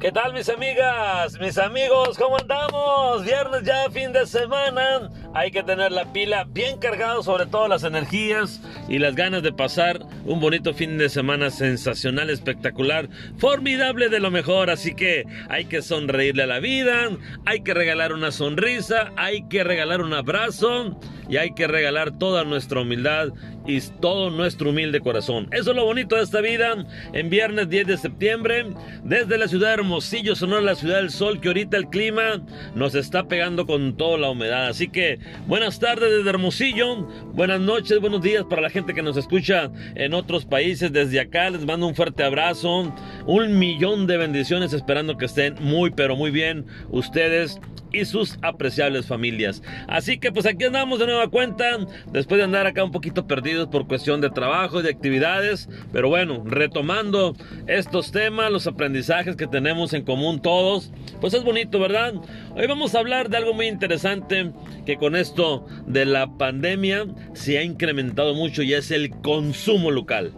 ¿Qué 0.00 0.12
tal 0.12 0.32
mis 0.32 0.48
amigas, 0.48 1.40
mis 1.40 1.58
amigos? 1.58 2.16
¿Cómo 2.16 2.38
andamos? 2.38 3.24
Viernes 3.24 3.64
ya, 3.64 3.90
fin 3.90 4.12
de 4.12 4.28
semana. 4.28 5.10
Hay 5.34 5.50
que 5.50 5.64
tener 5.64 5.90
la 5.90 6.12
pila 6.12 6.44
bien 6.44 6.78
cargada, 6.78 7.20
sobre 7.24 7.46
todo 7.46 7.66
las 7.66 7.82
energías 7.82 8.60
y 8.88 9.00
las 9.00 9.16
ganas 9.16 9.42
de 9.42 9.52
pasar 9.52 9.98
un 10.24 10.38
bonito 10.38 10.72
fin 10.72 10.98
de 10.98 11.08
semana 11.08 11.50
sensacional, 11.50 12.30
espectacular, 12.30 13.08
formidable 13.38 14.08
de 14.08 14.20
lo 14.20 14.30
mejor. 14.30 14.70
Así 14.70 14.94
que 14.94 15.24
hay 15.48 15.64
que 15.64 15.82
sonreírle 15.82 16.44
a 16.44 16.46
la 16.46 16.60
vida, 16.60 17.08
hay 17.44 17.62
que 17.62 17.74
regalar 17.74 18.12
una 18.12 18.30
sonrisa, 18.30 19.10
hay 19.16 19.48
que 19.48 19.64
regalar 19.64 20.00
un 20.00 20.14
abrazo 20.14 20.96
y 21.28 21.36
hay 21.36 21.52
que 21.52 21.66
regalar 21.66 22.18
toda 22.18 22.44
nuestra 22.44 22.80
humildad 22.80 23.28
y 23.66 23.80
todo 24.00 24.30
nuestro 24.30 24.70
humilde 24.70 25.00
corazón. 25.00 25.48
Eso 25.52 25.70
es 25.70 25.76
lo 25.76 25.84
bonito 25.84 26.16
de 26.16 26.22
esta 26.22 26.40
vida. 26.40 26.86
En 27.12 27.30
viernes 27.30 27.68
10 27.68 27.86
de 27.86 27.96
septiembre, 27.98 28.66
desde 29.04 29.36
la 29.36 29.48
ciudad 29.48 29.68
de 29.68 29.74
Hermosillo, 29.74 30.34
Sonora, 30.34 30.62
la 30.62 30.74
ciudad 30.74 30.96
del 30.96 31.10
sol, 31.10 31.40
que 31.40 31.48
ahorita 31.48 31.76
el 31.76 31.88
clima 31.88 32.42
nos 32.74 32.94
está 32.94 33.28
pegando 33.28 33.66
con 33.66 33.96
toda 33.96 34.18
la 34.18 34.30
humedad. 34.30 34.68
Así 34.68 34.88
que 34.88 35.18
buenas 35.46 35.78
tardes 35.78 36.10
desde 36.10 36.30
Hermosillo, 36.30 37.06
buenas 37.34 37.60
noches, 37.60 38.00
buenos 38.00 38.22
días 38.22 38.44
para 38.48 38.62
la 38.62 38.70
gente 38.70 38.94
que 38.94 39.02
nos 39.02 39.16
escucha 39.16 39.70
en 39.94 40.14
otros 40.14 40.46
países. 40.46 40.92
Desde 40.92 41.20
acá 41.20 41.50
les 41.50 41.64
mando 41.64 41.86
un 41.86 41.94
fuerte 41.94 42.22
abrazo, 42.22 42.94
un 43.26 43.58
millón 43.58 44.06
de 44.06 44.16
bendiciones, 44.16 44.72
esperando 44.72 45.18
que 45.18 45.26
estén 45.26 45.54
muy, 45.60 45.90
pero 45.90 46.16
muy 46.16 46.30
bien 46.30 46.66
ustedes 46.90 47.60
y 47.92 48.04
sus 48.04 48.38
apreciables 48.42 49.06
familias. 49.06 49.62
Así 49.86 50.18
que 50.18 50.32
pues 50.32 50.46
aquí 50.46 50.64
andamos 50.64 50.98
de 50.98 51.06
nueva 51.18 51.30
cuenta, 51.32 51.78
después 52.12 52.38
de 52.38 52.44
andar 52.44 52.66
acá 52.66 52.84
un 52.84 52.92
poquito 52.92 53.26
perdidos 53.26 53.68
por 53.68 53.88
cuestión 53.88 54.20
de 54.20 54.30
trabajo 54.30 54.82
de 54.82 54.90
actividades, 54.90 55.68
pero 55.92 56.08
bueno, 56.08 56.44
retomando 56.46 57.34
estos 57.66 58.12
temas, 58.12 58.52
los 58.52 58.68
aprendizajes 58.68 59.34
que 59.34 59.48
tenemos 59.48 59.92
en 59.94 60.04
común 60.04 60.40
todos, 60.40 60.92
pues 61.20 61.34
es 61.34 61.42
bonito, 61.42 61.80
¿verdad? 61.80 62.14
Hoy 62.54 62.66
vamos 62.68 62.94
a 62.94 63.00
hablar 63.00 63.30
de 63.30 63.36
algo 63.36 63.52
muy 63.52 63.66
interesante 63.66 64.52
que 64.86 64.96
con 64.96 65.16
esto 65.16 65.66
de 65.86 66.04
la 66.04 66.28
pandemia 66.38 67.06
se 67.32 67.58
ha 67.58 67.64
incrementado 67.64 68.34
mucho 68.34 68.62
y 68.62 68.74
es 68.74 68.92
el 68.92 69.10
consumo 69.10 69.90
local. 69.90 70.32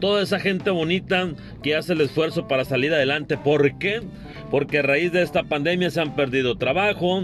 Toda 0.00 0.22
esa 0.22 0.38
gente 0.38 0.70
bonita 0.70 1.28
que 1.62 1.74
hace 1.74 1.92
el 1.92 2.02
esfuerzo 2.02 2.46
para 2.46 2.64
salir 2.64 2.94
adelante, 2.94 3.36
¿por 3.36 3.78
qué? 3.78 4.00
Porque 4.50 4.78
a 4.78 4.82
raíz 4.82 5.12
de 5.12 5.22
esta 5.22 5.44
pandemia 5.44 5.90
se 5.90 6.00
han 6.00 6.14
perdido 6.16 6.56
trabajo, 6.56 7.22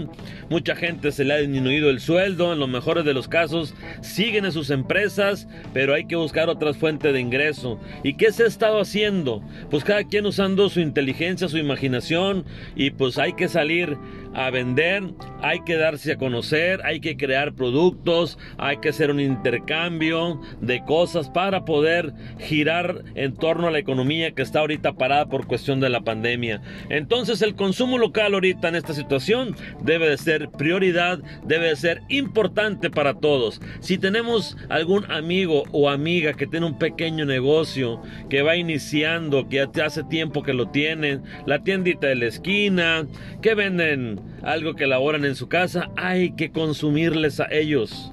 mucha 0.49 0.75
gente 0.75 1.11
se 1.11 1.23
le 1.23 1.33
ha 1.33 1.37
disminuido 1.37 1.89
el 1.89 1.99
sueldo, 1.99 2.53
en 2.53 2.59
los 2.59 2.69
mejores 2.69 3.05
de 3.05 3.13
los 3.13 3.27
casos 3.27 3.73
siguen 4.01 4.45
en 4.45 4.51
sus 4.51 4.69
empresas, 4.69 5.47
pero 5.73 5.93
hay 5.93 6.05
que 6.05 6.15
buscar 6.15 6.49
otras 6.49 6.77
fuentes 6.77 7.13
de 7.13 7.19
ingreso. 7.19 7.79
¿Y 8.03 8.15
qué 8.15 8.31
se 8.31 8.43
ha 8.43 8.47
estado 8.47 8.79
haciendo? 8.79 9.41
Pues 9.69 9.83
cada 9.83 10.03
quien 10.03 10.25
usando 10.25 10.69
su 10.69 10.79
inteligencia, 10.79 11.49
su 11.49 11.57
imaginación 11.57 12.45
y 12.75 12.91
pues 12.91 13.17
hay 13.17 13.33
que 13.33 13.47
salir 13.47 13.97
a 14.37 14.51
vender, 14.51 15.03
hay 15.41 15.61
que 15.61 15.77
darse 15.77 16.13
a 16.13 16.17
conocer, 16.17 16.79
hay 16.85 16.99
que 16.99 17.17
crear 17.17 17.53
productos, 17.53 18.37
hay 18.59 18.77
que 18.77 18.89
hacer 18.89 19.09
un 19.09 19.19
intercambio 19.19 20.39
de 20.61 20.83
cosas 20.85 21.27
para 21.27 21.65
poder 21.65 22.13
girar 22.39 23.03
en 23.15 23.33
torno 23.33 23.67
a 23.67 23.71
la 23.71 23.79
economía 23.79 24.31
que 24.31 24.43
está 24.43 24.59
ahorita 24.59 24.93
parada 24.93 25.25
por 25.25 25.47
cuestión 25.47 25.79
de 25.79 25.89
la 25.89 26.01
pandemia. 26.01 26.61
Entonces 26.89 27.41
el 27.41 27.55
consumo 27.55 27.97
local 27.97 28.35
ahorita 28.35 28.67
en 28.67 28.75
esta 28.75 28.93
situación 28.93 29.55
debe 29.81 30.07
de 30.07 30.17
ser 30.19 30.49
prioridad, 30.49 31.17
debe 31.43 31.69
de 31.69 31.75
ser 31.75 32.01
importante 32.07 32.91
para 32.91 33.15
todos. 33.15 33.59
Si 33.79 33.97
tenemos 33.97 34.55
algún 34.69 35.11
amigo 35.11 35.63
o 35.71 35.89
amiga 35.89 36.33
que 36.33 36.45
tiene 36.45 36.67
un 36.67 36.77
pequeño 36.77 37.25
negocio, 37.25 38.03
que 38.29 38.43
va 38.43 38.55
iniciando, 38.55 39.49
que 39.49 39.67
hace 39.83 40.03
tiempo 40.03 40.43
que 40.43 40.53
lo 40.53 40.69
tienen, 40.69 41.23
la 41.47 41.63
tiendita 41.63 42.05
de 42.05 42.15
la 42.15 42.25
esquina, 42.27 43.07
que 43.41 43.55
venden 43.55 44.26
algo 44.41 44.75
que 44.75 44.85
elaboran 44.85 45.25
en 45.25 45.35
su 45.35 45.49
casa, 45.49 45.89
hay 45.95 46.31
que 46.31 46.51
consumirles 46.51 47.39
a 47.39 47.47
ellos. 47.51 48.11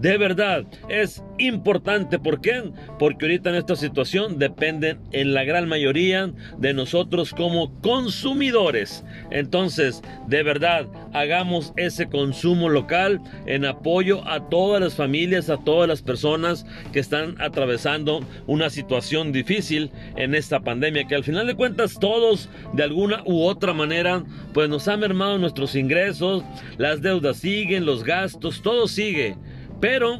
De 0.00 0.16
verdad, 0.16 0.64
es 0.88 1.24
importante. 1.38 2.20
¿Por 2.20 2.40
qué? 2.40 2.70
Porque 3.00 3.26
ahorita 3.26 3.50
en 3.50 3.56
esta 3.56 3.74
situación 3.74 4.38
dependen 4.38 5.00
en 5.10 5.34
la 5.34 5.42
gran 5.42 5.68
mayoría 5.68 6.32
de 6.56 6.72
nosotros 6.72 7.34
como 7.34 7.72
consumidores. 7.80 9.04
Entonces, 9.30 10.02
de 10.28 10.44
verdad, 10.44 10.86
hagamos 11.12 11.72
ese 11.76 12.08
consumo 12.08 12.68
local 12.68 13.20
en 13.46 13.64
apoyo 13.64 14.26
a 14.28 14.48
todas 14.48 14.80
las 14.80 14.94
familias, 14.94 15.50
a 15.50 15.56
todas 15.64 15.88
las 15.88 16.02
personas 16.02 16.64
que 16.92 17.00
están 17.00 17.34
atravesando 17.40 18.20
una 18.46 18.70
situación 18.70 19.32
difícil 19.32 19.90
en 20.16 20.36
esta 20.36 20.60
pandemia, 20.60 21.08
que 21.08 21.16
al 21.16 21.24
final 21.24 21.48
de 21.48 21.56
cuentas 21.56 21.98
todos, 21.98 22.48
de 22.72 22.84
alguna 22.84 23.22
u 23.24 23.42
otra 23.42 23.72
manera, 23.72 24.22
pues 24.54 24.68
nos 24.68 24.86
han 24.86 25.00
mermado 25.00 25.38
nuestros 25.38 25.74
ingresos, 25.74 26.44
las 26.76 27.02
deudas 27.02 27.38
siguen, 27.38 27.84
los 27.84 28.04
gastos, 28.04 28.62
todo 28.62 28.86
sigue. 28.86 29.36
Pero 29.80 30.18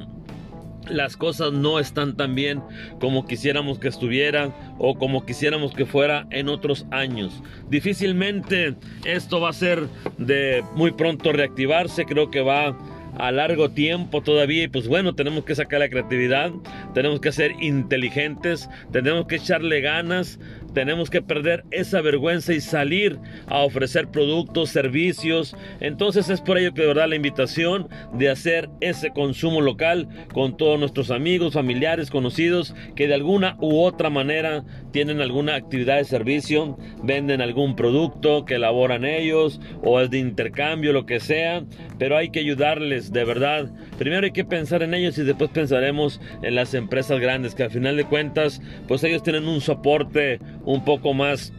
las 0.91 1.17
cosas 1.17 1.53
no 1.53 1.79
están 1.79 2.17
tan 2.17 2.35
bien 2.35 2.63
como 3.01 3.27
quisiéramos 3.27 3.79
que 3.79 3.89
estuvieran 3.89 4.55
o 4.79 4.97
como 4.97 5.27
quisiéramos 5.27 5.75
que 5.75 5.87
fuera 5.87 6.27
en 6.31 6.49
otros 6.49 6.87
años. 6.91 7.43
Difícilmente 7.69 8.75
esto 9.05 9.41
va 9.41 9.51
a 9.51 9.55
ser 9.55 9.87
de 10.17 10.65
muy 10.75 10.93
pronto 10.93 11.33
reactivarse, 11.33 12.05
creo 12.05 12.31
que 12.31 12.41
va 12.41 12.77
a 13.19 13.33
largo 13.33 13.71
tiempo 13.71 14.23
todavía 14.23 14.65
y 14.65 14.69
pues 14.69 14.87
bueno, 14.87 15.15
tenemos 15.15 15.45
que 15.45 15.55
sacar 15.55 15.81
la 15.81 15.89
creatividad, 15.89 16.53
tenemos 16.95 17.21
que 17.21 17.33
ser 17.33 17.53
inteligentes, 17.61 18.69
tenemos 18.93 19.27
que 19.27 19.37
echarle 19.37 19.81
ganas, 19.81 20.39
tenemos 20.75 21.11
que 21.11 21.23
perder 21.23 21.65
esa 21.71 22.01
vergüenza 22.01 22.53
y 22.53 22.61
salir 22.61 23.19
a 23.47 23.59
ofrecer 23.59 24.09
productos, 24.09 24.71
servicios. 24.71 25.57
Entonces 25.81 26.29
es 26.29 26.41
por 26.41 26.59
ello 26.59 26.75
que 26.75 26.83
de 26.83 26.89
verdad 26.89 27.09
la 27.09 27.17
invitación 27.17 27.89
de 28.13 28.31
hacer 28.31 28.69
ese 28.81 29.11
consumo 29.11 29.61
local 29.61 30.09
con 30.33 30.57
todos 30.57 30.79
nuestros 30.79 31.11
amigos, 31.11 31.55
familiares, 31.55 32.11
conocidos 32.11 32.75
que 32.97 33.09
de 33.09 33.15
alguna 33.15 33.57
u 33.61 33.81
otra 33.81 34.11
manera 34.11 34.65
tienen 34.93 35.21
alguna 35.21 35.55
actividad 35.55 35.97
de 35.97 36.05
servicio, 36.05 36.79
venden 37.03 37.41
algún 37.41 37.77
producto 37.77 38.45
que 38.45 38.55
elaboran 38.55 39.05
ellos 39.05 39.61
o 39.83 40.01
es 40.01 40.11
de 40.11 40.19
intercambio, 40.19 40.93
lo 40.93 41.07
que 41.07 41.21
sea, 41.21 41.65
pero 41.99 42.17
hay 42.17 42.31
que 42.31 42.41
ayudarles 42.41 43.13
de 43.13 43.25
verdad. 43.25 43.71
Primero 43.99 44.25
hay 44.25 44.33
que 44.33 44.45
pensar 44.45 44.83
en 44.83 44.95
ellos 44.95 45.19
y 45.19 45.25
después 45.25 45.51
pensaremos 45.51 46.21
en 46.43 46.55
las 46.55 46.75
empresas 46.75 47.21
grandes 47.21 47.55
que 47.55 47.65
al 47.65 47.71
final 47.71 47.97
de 47.97 48.05
cuentas 48.05 48.61
pues 48.87 49.03
ellos 49.05 49.23
tienen 49.23 49.49
un 49.49 49.61
soporte 49.61 50.39
un 50.69 50.85
poco 50.85 51.15
más 51.15 51.51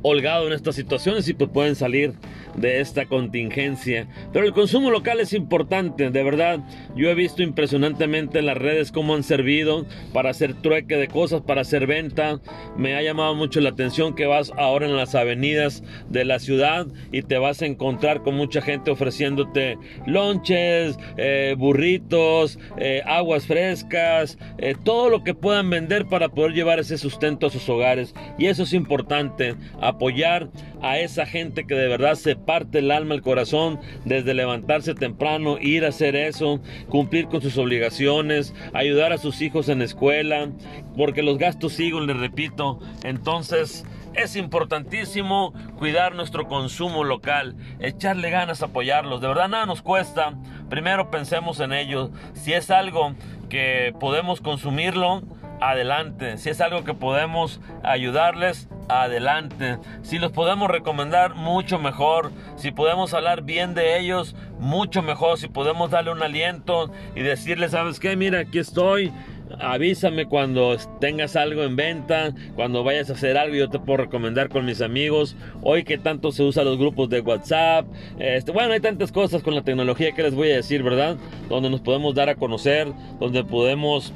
holgado 0.00 0.46
en 0.46 0.54
estas 0.54 0.74
situaciones 0.74 1.28
y 1.28 1.34
pues 1.34 1.50
pueden 1.50 1.74
salir 1.74 2.14
de 2.56 2.80
esta 2.80 3.06
contingencia. 3.06 4.08
Pero 4.32 4.46
el 4.46 4.52
consumo 4.52 4.90
local 4.90 5.20
es 5.20 5.32
importante, 5.32 6.10
de 6.10 6.22
verdad. 6.22 6.60
Yo 6.96 7.10
he 7.10 7.14
visto 7.14 7.42
impresionantemente 7.42 8.38
en 8.38 8.46
las 8.46 8.58
redes 8.58 8.92
cómo 8.92 9.14
han 9.14 9.22
servido 9.22 9.86
para 10.12 10.30
hacer 10.30 10.54
trueque 10.54 10.96
de 10.96 11.08
cosas, 11.08 11.42
para 11.42 11.62
hacer 11.62 11.86
venta. 11.86 12.40
Me 12.76 12.94
ha 12.94 13.02
llamado 13.02 13.34
mucho 13.34 13.60
la 13.60 13.70
atención 13.70 14.14
que 14.14 14.26
vas 14.26 14.52
ahora 14.56 14.86
en 14.86 14.96
las 14.96 15.14
avenidas 15.14 15.82
de 16.08 16.24
la 16.24 16.38
ciudad 16.38 16.86
y 17.12 17.22
te 17.22 17.38
vas 17.38 17.62
a 17.62 17.66
encontrar 17.66 18.22
con 18.22 18.34
mucha 18.34 18.60
gente 18.60 18.90
ofreciéndote 18.90 19.78
lonches, 20.06 20.98
eh, 21.16 21.54
burritos, 21.58 22.58
eh, 22.78 23.02
aguas 23.06 23.46
frescas, 23.46 24.38
eh, 24.58 24.74
todo 24.82 25.10
lo 25.10 25.24
que 25.24 25.34
puedan 25.34 25.70
vender 25.70 26.06
para 26.06 26.28
poder 26.28 26.52
llevar 26.52 26.78
ese 26.78 26.98
sustento 26.98 27.46
a 27.46 27.50
sus 27.50 27.68
hogares. 27.68 28.14
Y 28.38 28.46
eso 28.46 28.62
es 28.62 28.72
importante, 28.72 29.54
apoyar 29.80 30.48
a 30.82 30.98
esa 30.98 31.26
gente 31.26 31.66
que 31.66 31.74
de 31.74 31.88
verdad 31.88 32.14
se 32.14 32.36
parte 32.36 32.78
el 32.78 32.90
alma, 32.90 33.14
el 33.14 33.22
corazón, 33.22 33.80
desde 34.04 34.34
levantarse 34.34 34.94
temprano, 34.94 35.58
ir 35.60 35.84
a 35.84 35.88
hacer 35.88 36.16
eso, 36.16 36.60
cumplir 36.88 37.26
con 37.26 37.40
sus 37.40 37.58
obligaciones, 37.58 38.54
ayudar 38.72 39.12
a 39.12 39.18
sus 39.18 39.40
hijos 39.40 39.68
en 39.68 39.82
escuela, 39.82 40.50
porque 40.96 41.22
los 41.22 41.38
gastos 41.38 41.72
siguen, 41.74 42.06
les 42.06 42.16
repito. 42.16 42.80
Entonces, 43.04 43.84
es 44.14 44.36
importantísimo 44.36 45.52
cuidar 45.78 46.14
nuestro 46.14 46.48
consumo 46.48 47.04
local, 47.04 47.56
echarle 47.78 48.30
ganas, 48.30 48.62
apoyarlos. 48.62 49.20
De 49.20 49.28
verdad 49.28 49.48
nada 49.48 49.66
nos 49.66 49.82
cuesta. 49.82 50.34
Primero 50.68 51.10
pensemos 51.10 51.60
en 51.60 51.72
ello. 51.72 52.10
Si 52.34 52.52
es 52.52 52.70
algo 52.70 53.14
que 53.48 53.94
podemos 54.00 54.40
consumirlo, 54.40 55.22
adelante. 55.60 56.36
Si 56.38 56.50
es 56.50 56.60
algo 56.60 56.84
que 56.84 56.94
podemos 56.94 57.60
ayudarles, 57.82 58.68
adelante. 58.88 59.78
Si 60.02 60.18
los 60.18 60.32
podemos 60.32 60.70
recomendar, 60.70 61.34
mucho 61.34 61.78
mejor. 61.78 62.32
Si 62.56 62.70
podemos 62.70 63.14
hablar 63.14 63.42
bien 63.42 63.74
de 63.74 63.98
ellos, 63.98 64.34
mucho 64.58 65.02
mejor. 65.02 65.38
Si 65.38 65.48
podemos 65.48 65.90
darle 65.90 66.12
un 66.12 66.22
aliento 66.22 66.90
y 67.14 67.20
decirle, 67.20 67.68
¿sabes 67.68 68.00
qué? 68.00 68.16
Mira, 68.16 68.40
aquí 68.40 68.58
estoy. 68.58 69.12
Avísame 69.60 70.26
cuando 70.26 70.76
tengas 71.00 71.34
algo 71.34 71.62
en 71.62 71.74
venta, 71.74 72.34
cuando 72.54 72.84
vayas 72.84 73.08
a 73.08 73.14
hacer 73.14 73.38
algo, 73.38 73.54
yo 73.54 73.70
te 73.70 73.78
puedo 73.78 73.98
recomendar 73.98 74.50
con 74.50 74.66
mis 74.66 74.82
amigos. 74.82 75.36
Hoy 75.62 75.84
que 75.84 75.96
tanto 75.96 76.32
se 76.32 76.42
usa 76.42 76.64
los 76.64 76.76
grupos 76.78 77.08
de 77.08 77.20
WhatsApp, 77.20 77.86
este, 78.18 78.52
bueno, 78.52 78.74
hay 78.74 78.80
tantas 78.80 79.10
cosas 79.10 79.42
con 79.42 79.54
la 79.54 79.62
tecnología 79.62 80.12
que 80.12 80.22
les 80.22 80.34
voy 80.34 80.50
a 80.50 80.56
decir, 80.56 80.82
¿verdad? 80.82 81.16
Donde 81.48 81.70
nos 81.70 81.80
podemos 81.80 82.14
dar 82.14 82.28
a 82.28 82.34
conocer, 82.34 82.88
donde 83.20 83.42
podemos 83.42 84.12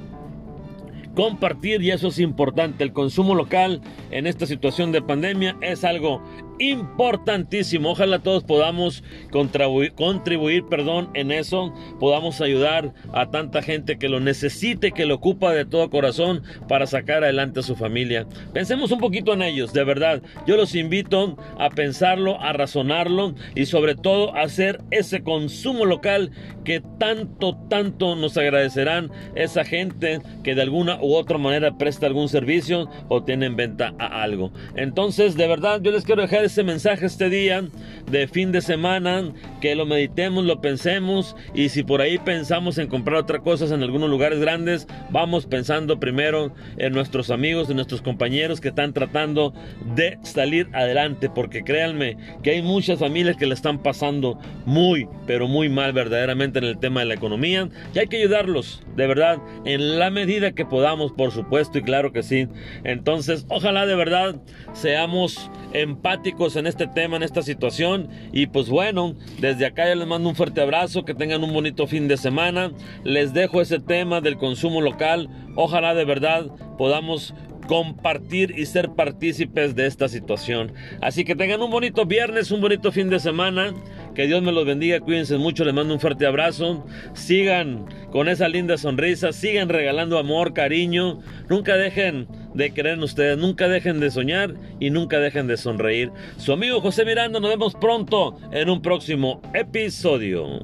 compartir 1.14 1.82
y 1.82 1.90
eso 1.90 2.08
es 2.08 2.18
importante. 2.18 2.84
El 2.84 2.92
consumo 2.92 3.34
local 3.34 3.80
en 4.10 4.26
esta 4.26 4.46
situación 4.46 4.92
de 4.92 5.02
pandemia 5.02 5.56
es 5.60 5.84
algo 5.84 6.22
importantísimo. 6.70 7.90
Ojalá 7.90 8.20
todos 8.20 8.44
podamos 8.44 9.02
contribuir, 9.30 10.64
perdón, 10.70 11.10
en 11.14 11.32
eso, 11.32 11.74
podamos 11.98 12.40
ayudar 12.40 12.94
a 13.12 13.30
tanta 13.30 13.62
gente 13.62 13.98
que 13.98 14.08
lo 14.08 14.20
necesite, 14.20 14.92
que 14.92 15.06
lo 15.06 15.16
ocupa 15.16 15.52
de 15.52 15.64
todo 15.64 15.90
corazón 15.90 16.42
para 16.68 16.86
sacar 16.86 17.24
adelante 17.24 17.60
a 17.60 17.64
su 17.64 17.74
familia. 17.74 18.26
Pensemos 18.52 18.92
un 18.92 19.00
poquito 19.00 19.32
en 19.32 19.42
ellos, 19.42 19.72
de 19.72 19.82
verdad. 19.82 20.22
Yo 20.46 20.56
los 20.56 20.74
invito 20.76 21.36
a 21.58 21.68
pensarlo, 21.70 22.40
a 22.40 22.52
razonarlo 22.52 23.34
y 23.56 23.66
sobre 23.66 23.96
todo 23.96 24.34
a 24.36 24.42
hacer 24.42 24.80
ese 24.90 25.22
consumo 25.22 25.84
local 25.84 26.30
que 26.64 26.80
tanto, 26.98 27.56
tanto 27.68 28.14
nos 28.14 28.36
agradecerán 28.36 29.10
esa 29.34 29.64
gente 29.64 30.20
que 30.44 30.54
de 30.54 30.62
alguna 30.62 30.98
u 31.02 31.14
otra 31.14 31.38
manera 31.38 31.76
presta 31.76 32.06
algún 32.06 32.28
servicio 32.28 32.88
o 33.08 33.22
tiene 33.24 33.46
en 33.46 33.56
venta 33.56 33.94
a 33.98 34.22
algo. 34.22 34.52
Entonces, 34.76 35.36
de 35.36 35.48
verdad, 35.48 35.80
yo 35.82 35.90
les 35.90 36.04
quiero 36.04 36.22
dejar 36.22 36.44
ese 36.52 36.64
mensaje 36.64 37.06
este 37.06 37.30
día 37.30 37.64
de 38.10 38.28
fin 38.28 38.52
de 38.52 38.60
semana, 38.60 39.32
que 39.62 39.74
lo 39.74 39.86
meditemos, 39.86 40.44
lo 40.44 40.60
pensemos 40.60 41.34
y 41.54 41.70
si 41.70 41.82
por 41.82 42.02
ahí 42.02 42.18
pensamos 42.18 42.76
en 42.76 42.88
comprar 42.88 43.16
otras 43.16 43.40
cosas 43.40 43.70
en 43.70 43.82
algunos 43.82 44.10
lugares 44.10 44.38
grandes, 44.38 44.86
vamos 45.08 45.46
pensando 45.46 45.98
primero 45.98 46.52
en 46.76 46.92
nuestros 46.92 47.30
amigos, 47.30 47.70
en 47.70 47.76
nuestros 47.76 48.02
compañeros 48.02 48.60
que 48.60 48.68
están 48.68 48.92
tratando 48.92 49.54
de 49.94 50.18
salir 50.24 50.68
adelante, 50.74 51.30
porque 51.30 51.64
créanme 51.64 52.18
que 52.42 52.50
hay 52.50 52.60
muchas 52.60 52.98
familias 52.98 53.38
que 53.38 53.46
le 53.46 53.54
están 53.54 53.82
pasando 53.82 54.38
muy, 54.66 55.08
pero 55.26 55.48
muy 55.48 55.70
mal 55.70 55.94
verdaderamente 55.94 56.58
en 56.58 56.66
el 56.66 56.78
tema 56.78 57.00
de 57.00 57.06
la 57.06 57.14
economía 57.14 57.70
y 57.94 57.98
hay 57.98 58.08
que 58.08 58.18
ayudarlos, 58.18 58.82
de 58.94 59.06
verdad, 59.06 59.38
en 59.64 59.98
la 59.98 60.10
medida 60.10 60.52
que 60.52 60.66
podamos, 60.66 61.12
por 61.12 61.32
supuesto, 61.32 61.78
y 61.78 61.82
claro 61.82 62.12
que 62.12 62.22
sí. 62.22 62.46
Entonces, 62.84 63.46
ojalá 63.48 63.86
de 63.86 63.94
verdad 63.94 64.36
seamos 64.74 65.50
empáticos 65.72 66.41
en 66.56 66.66
este 66.66 66.86
tema, 66.86 67.16
en 67.16 67.22
esta 67.22 67.42
situación. 67.42 68.08
Y 68.32 68.46
pues 68.46 68.68
bueno, 68.68 69.14
desde 69.40 69.66
acá 69.66 69.86
ya 69.86 69.94
les 69.94 70.06
mando 70.06 70.28
un 70.28 70.34
fuerte 70.34 70.60
abrazo, 70.60 71.04
que 71.04 71.14
tengan 71.14 71.44
un 71.44 71.52
bonito 71.52 71.86
fin 71.86 72.08
de 72.08 72.16
semana. 72.16 72.72
Les 73.04 73.32
dejo 73.32 73.60
ese 73.60 73.78
tema 73.78 74.20
del 74.20 74.36
consumo 74.36 74.80
local. 74.80 75.28
Ojalá 75.54 75.94
de 75.94 76.04
verdad 76.04 76.46
podamos 76.76 77.34
compartir 77.66 78.54
y 78.58 78.66
ser 78.66 78.90
partícipes 78.90 79.74
de 79.74 79.86
esta 79.86 80.08
situación. 80.08 80.72
Así 81.00 81.24
que 81.24 81.34
tengan 81.34 81.62
un 81.62 81.70
bonito 81.70 82.04
viernes, 82.04 82.50
un 82.50 82.60
bonito 82.60 82.92
fin 82.92 83.08
de 83.08 83.20
semana. 83.20 83.72
Que 84.14 84.26
Dios 84.26 84.42
me 84.42 84.52
los 84.52 84.66
bendiga, 84.66 85.00
cuídense 85.00 85.38
mucho, 85.38 85.64
les 85.64 85.72
mando 85.72 85.94
un 85.94 86.00
fuerte 86.00 86.26
abrazo. 86.26 86.84
Sigan 87.14 87.86
con 88.10 88.28
esa 88.28 88.48
linda 88.48 88.76
sonrisa, 88.76 89.32
sigan 89.32 89.68
regalando 89.68 90.18
amor, 90.18 90.52
cariño. 90.52 91.20
Nunca 91.48 91.76
dejen 91.76 92.26
de 92.54 92.72
creer 92.72 92.94
en 92.96 93.02
ustedes, 93.02 93.38
nunca 93.38 93.68
dejen 93.68 94.00
de 94.00 94.10
soñar 94.10 94.54
y 94.80 94.90
nunca 94.90 95.18
dejen 95.18 95.46
de 95.46 95.56
sonreír. 95.56 96.10
Su 96.36 96.52
amigo 96.52 96.80
José 96.80 97.04
Miranda, 97.04 97.40
nos 97.40 97.50
vemos 97.50 97.74
pronto 97.74 98.38
en 98.52 98.68
un 98.68 98.82
próximo 98.82 99.40
episodio. 99.54 100.60